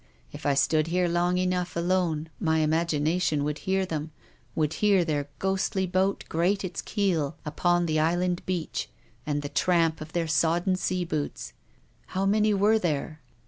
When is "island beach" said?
7.99-8.89